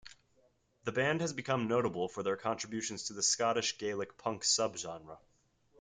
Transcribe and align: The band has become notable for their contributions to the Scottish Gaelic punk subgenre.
The 0.83 0.91
band 0.91 1.21
has 1.21 1.31
become 1.31 1.67
notable 1.67 2.09
for 2.09 2.23
their 2.23 2.35
contributions 2.35 3.03
to 3.03 3.13
the 3.13 3.21
Scottish 3.21 3.77
Gaelic 3.77 4.17
punk 4.17 4.41
subgenre. 4.41 5.19